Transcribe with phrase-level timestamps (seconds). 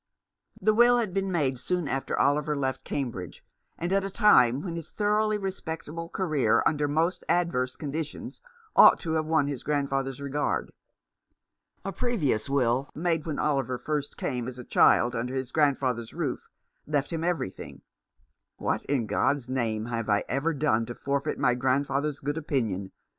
[0.59, 3.45] The will had been made soon after Oliver left Cambridge,
[3.77, 8.41] and at a time when his thoroughly respectable career under most adverse conditions
[8.75, 10.71] ought to have won his grandfather's regard.
[11.85, 16.49] A previous will, made when Oliver first came as a child under his grandfather's roof,
[16.87, 17.83] left him every thing.
[18.57, 22.91] "What, in God's name, have I ever done to forfeit my grandfather's good opinion